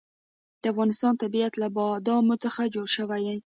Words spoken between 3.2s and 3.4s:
دی.